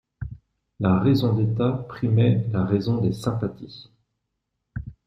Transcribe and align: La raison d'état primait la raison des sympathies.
La 0.79 0.97
raison 0.97 1.31
d'état 1.35 1.85
primait 1.87 2.47
la 2.51 2.65
raison 2.65 2.97
des 2.97 3.13
sympathies. 3.13 3.91